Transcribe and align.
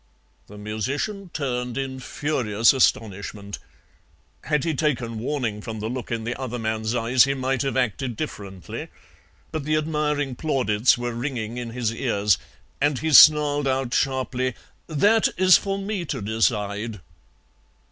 "The 0.47 0.57
musician 0.57 1.29
turned 1.31 1.77
in 1.77 1.99
furious 1.99 2.73
astonishment. 2.73 3.59
Had 4.45 4.63
he 4.63 4.73
taken 4.73 5.19
warning 5.19 5.61
from 5.61 5.79
the 5.79 5.89
look 5.89 6.11
in 6.11 6.23
the 6.23 6.33
other 6.41 6.57
man's 6.57 6.95
eyes 6.95 7.25
he 7.25 7.35
might 7.35 7.61
have 7.61 7.77
acted 7.77 8.15
differently. 8.17 8.87
But 9.51 9.63
the 9.63 9.75
admiring 9.77 10.33
plaudits 10.33 10.97
were 10.97 11.13
ringing 11.13 11.57
in 11.57 11.69
his 11.69 11.93
ears, 11.93 12.39
and 12.81 12.97
he 12.97 13.13
snarled 13.13 13.67
out 13.67 13.93
sharply, 13.93 14.55
'That 14.87 15.29
is 15.37 15.59
for 15.59 15.77
me 15.77 16.03
to 16.05 16.19
decide.' 16.19 16.99